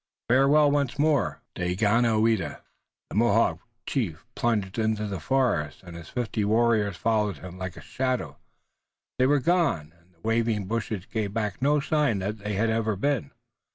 "Farewell 0.29 0.71
once 0.71 0.97
more, 0.97 1.43
Daganoweda!" 1.53 2.61
The 3.11 3.15
Mohawk 3.15 3.59
chief 3.85 4.25
plunged 4.33 4.79
into 4.79 5.05
the 5.05 5.19
forest, 5.19 5.83
and 5.83 5.95
his 5.95 6.09
fifty 6.09 6.43
warriors 6.43 6.97
followed 6.97 7.37
him. 7.37 7.59
Like 7.59 7.77
a 7.77 7.81
shadow 7.81 8.39
they 9.19 9.27
were 9.27 9.37
gone, 9.37 9.93
and 9.99 10.11
the 10.11 10.19
waving 10.27 10.65
bushes 10.65 11.05
gave 11.05 11.35
back 11.35 11.61
no 11.61 11.79
sign 11.79 12.17
that 12.17 12.39
they 12.39 12.53
had 12.53 12.71
ever 12.71 12.95
been. 12.95 13.29